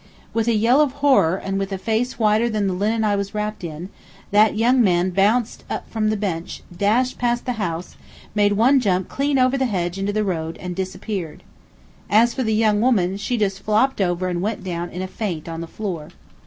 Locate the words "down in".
14.63-15.03